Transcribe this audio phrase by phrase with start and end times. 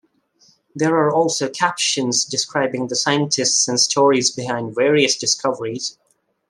[0.73, 5.99] There are also captions describing the scientists and stories behind various discoveries.